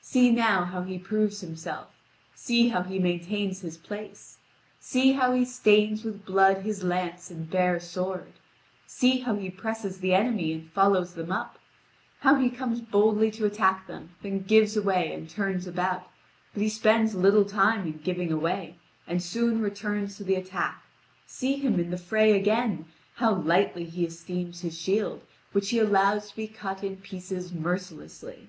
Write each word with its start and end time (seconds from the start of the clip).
See 0.00 0.30
now 0.30 0.64
how 0.64 0.82
he 0.82 0.96
proves 0.96 1.40
himself, 1.40 1.88
see 2.36 2.68
how 2.68 2.82
he 2.84 3.00
maintains 3.00 3.62
his 3.62 3.76
place, 3.76 4.38
see 4.78 5.14
how 5.14 5.32
he 5.32 5.44
stains 5.44 6.04
with 6.04 6.24
blood 6.24 6.58
his 6.58 6.84
lance 6.84 7.32
and 7.32 7.50
bare 7.50 7.80
sword, 7.80 8.32
see 8.86 9.18
how 9.22 9.34
he 9.34 9.50
presses 9.50 9.98
the 9.98 10.14
enemy 10.14 10.52
and 10.52 10.70
follows 10.70 11.14
them 11.14 11.32
up, 11.32 11.58
how 12.20 12.36
he 12.36 12.48
comes 12.48 12.80
boldly 12.80 13.28
to 13.32 13.44
attack 13.44 13.88
them, 13.88 14.10
then 14.22 14.44
gives 14.44 14.76
away 14.76 15.12
and 15.12 15.28
turns 15.28 15.66
about; 15.66 16.06
but 16.54 16.62
he 16.62 16.68
spends 16.68 17.16
little 17.16 17.44
time 17.44 17.84
in 17.84 17.98
giving 18.04 18.30
away, 18.30 18.76
and 19.08 19.20
soon 19.20 19.60
returns 19.60 20.16
to 20.16 20.22
the 20.22 20.36
attack. 20.36 20.84
See 21.26 21.54
him 21.56 21.80
in 21.80 21.90
the 21.90 21.98
fray 21.98 22.38
again, 22.38 22.84
how 23.16 23.34
lightly 23.34 23.82
he 23.86 24.04
esteems 24.04 24.60
his 24.60 24.80
shield, 24.80 25.22
which 25.50 25.70
he 25.70 25.80
allows 25.80 26.30
to 26.30 26.36
be 26.36 26.46
cut 26.46 26.84
in 26.84 26.98
pieces 26.98 27.52
mercilessly. 27.52 28.46